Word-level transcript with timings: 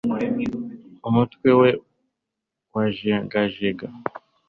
Umutwe 1.07 1.47
we 1.59 1.69
wajegajega 2.73 3.87